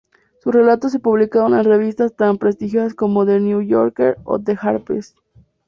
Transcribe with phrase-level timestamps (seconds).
[0.39, 5.13] Sus relatos se publicaron en revistas tan prestigiosas como "The New Yorker" o "Harper's".